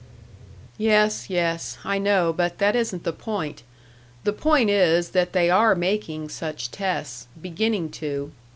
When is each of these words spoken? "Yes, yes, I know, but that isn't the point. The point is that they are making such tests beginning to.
"Yes, 0.79 1.29
yes, 1.29 1.77
I 1.83 1.99
know, 1.99 2.33
but 2.33 2.57
that 2.57 2.75
isn't 2.75 3.03
the 3.03 3.13
point. 3.13 3.61
The 4.23 4.33
point 4.33 4.71
is 4.71 5.09
that 5.11 5.31
they 5.33 5.47
are 5.51 5.75
making 5.75 6.29
such 6.29 6.71
tests 6.71 7.27
beginning 7.39 7.91
to. 8.01 8.31